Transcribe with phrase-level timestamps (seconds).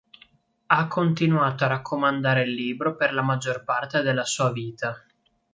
[0.65, 4.99] Ha continuato a raccomandare il libro per la maggior parte della sua vita.